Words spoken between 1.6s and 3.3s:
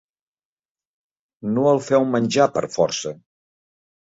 el feu menjar per força.